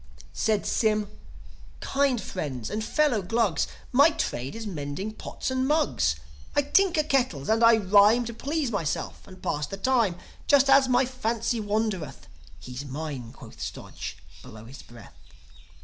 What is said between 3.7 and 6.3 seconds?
My trade is mending pots and mugs.